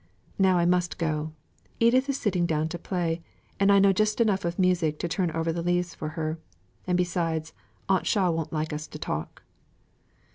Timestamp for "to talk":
8.87-9.43